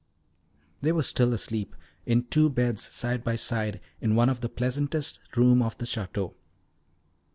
They 0.81 0.91
were 0.91 1.03
still 1.03 1.31
asleep, 1.31 1.75
in 2.07 2.23
two 2.23 2.49
beds 2.49 2.81
side 2.89 3.23
by 3.23 3.35
side, 3.35 3.79
in 3.99 4.15
one 4.15 4.29
of 4.29 4.41
the 4.41 4.49
pleasantest 4.49 5.19
rooms 5.37 5.63
of 5.63 5.77
the 5.77 5.85
Château. 5.85 6.33